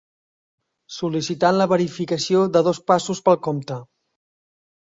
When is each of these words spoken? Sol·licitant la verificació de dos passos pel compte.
Sol·licitant 0.95 1.59
la 1.59 1.67
verificació 1.75 2.43
de 2.57 2.65
dos 2.71 2.81
passos 2.89 3.25
pel 3.29 3.41
compte. 3.51 3.81